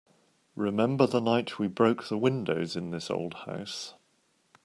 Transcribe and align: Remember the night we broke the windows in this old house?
Remember 0.55 1.05
the 1.05 1.21
night 1.21 1.59
we 1.59 1.67
broke 1.67 2.07
the 2.07 2.17
windows 2.17 2.75
in 2.75 2.89
this 2.89 3.11
old 3.11 3.35
house? 3.45 3.93